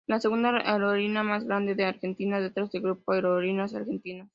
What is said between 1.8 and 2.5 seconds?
Argentina,